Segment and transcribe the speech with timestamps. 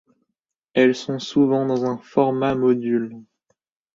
[0.73, 3.21] Elles sont souvent dans un format module.